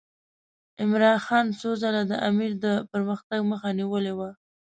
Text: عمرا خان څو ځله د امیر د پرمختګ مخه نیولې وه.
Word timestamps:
عمرا 0.81 1.13
خان 1.25 1.45
څو 1.59 1.69
ځله 1.81 2.01
د 2.07 2.13
امیر 2.29 2.51
د 2.63 2.65
پرمختګ 2.91 3.39
مخه 3.51 3.69
نیولې 3.79 4.13
وه. 4.17 4.29